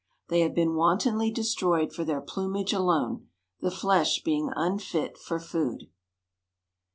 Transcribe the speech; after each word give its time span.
They 0.29 0.39
have 0.39 0.55
been 0.55 0.73
wantonly 0.73 1.29
destroyed 1.29 1.93
for 1.93 2.03
their 2.03 2.21
plumage 2.21 2.73
alone, 2.73 3.27
the 3.59 3.69
flesh 3.69 4.23
being 4.23 4.49
unfit 4.55 5.15
for 5.15 5.39
food. 5.39 5.89